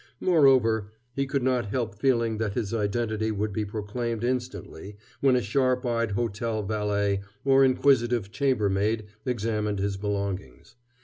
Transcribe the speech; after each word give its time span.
Moreover, 0.19 0.87
he 1.13 1.27
could 1.27 1.43
not 1.43 1.67
help 1.67 1.93
feeling 1.93 2.39
that 2.39 2.55
his 2.55 2.73
identity 2.73 3.29
would 3.29 3.53
be 3.53 3.65
proclaimed 3.65 4.23
instantly 4.23 4.97
when 5.19 5.35
a 5.35 5.43
sharp 5.43 5.85
eyed 5.85 6.13
hotel 6.13 6.63
valet 6.63 7.21
or 7.45 7.63
inquisitive 7.63 8.31
chambermaid 8.31 9.05
examined 9.27 9.77
his 9.77 9.97
belongings. 9.97 10.73